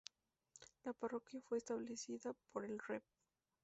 La 0.83 0.93
Parroquia 0.93 1.43
fue 1.47 1.59
establecida 1.59 2.33
por 2.51 2.65
el 2.65 2.79
Rev. 2.79 3.03